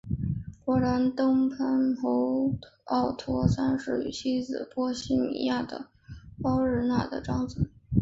[0.65, 5.89] 勃兰登堡藩侯奥托三世与妻子波希米亚的
[6.41, 7.69] 鲍日娜的长子。